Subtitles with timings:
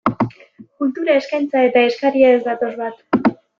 [0.83, 3.33] Kultura eskaintza eta eskaria ez datoz bat.